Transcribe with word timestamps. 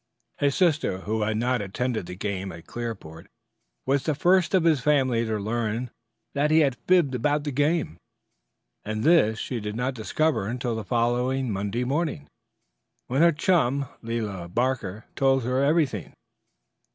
His 0.39 0.55
sister, 0.55 1.01
who 1.01 1.21
had 1.21 1.37
not 1.37 1.61
attended 1.61 2.07
the 2.07 2.15
game 2.15 2.51
at 2.51 2.65
Clearport, 2.65 3.27
was 3.85 4.01
the 4.01 4.15
first 4.15 4.55
of 4.55 4.63
his 4.63 4.79
family 4.79 5.25
to 5.25 5.37
learn 5.37 5.91
that 6.33 6.49
he 6.49 6.61
had 6.61 6.75
fibbed 6.87 7.13
about 7.13 7.43
that 7.43 7.51
game, 7.51 7.97
and 8.83 9.03
this 9.03 9.37
she 9.37 9.59
did 9.59 9.75
not 9.75 9.93
discover 9.93 10.47
until 10.47 10.75
the 10.75 10.83
following 10.83 11.51
Monday 11.53 11.83
morning, 11.83 12.27
when 13.05 13.21
her 13.21 13.31
chum, 13.31 13.89
Lela 14.01 14.47
Barker, 14.49 15.05
told 15.15 15.43
her 15.43 15.63
everything. 15.63 16.11